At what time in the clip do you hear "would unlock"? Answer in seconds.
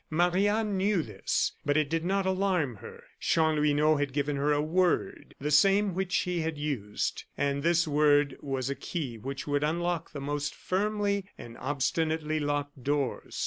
9.45-10.11